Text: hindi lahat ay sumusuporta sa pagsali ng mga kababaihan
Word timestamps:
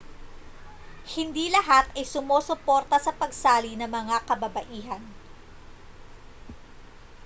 hindi 1.13 1.45
lahat 1.55 1.85
ay 1.97 2.05
sumusuporta 2.13 2.97
sa 3.01 3.13
pagsali 3.21 3.71
ng 3.77 3.85
mga 3.97 4.17
kababaihan 4.25 5.03